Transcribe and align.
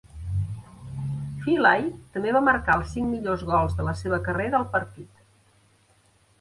Feely 1.43 1.85
també 2.15 2.33
va 2.39 2.41
marcar 2.47 2.79
els 2.81 2.95
cinc 2.97 3.09
millors 3.11 3.45
gols 3.53 3.79
de 3.81 3.87
la 3.91 3.97
seva 4.03 4.21
carrera 4.31 4.63
al 4.65 4.69
partit. 4.77 5.25